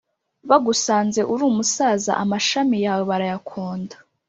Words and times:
Bagusanze 0.49 1.21
uri 1.31 1.43
umusaza 1.51 2.11
Amashami 2.23 2.77
yawe 2.85 3.03
barayakonda 3.11 3.95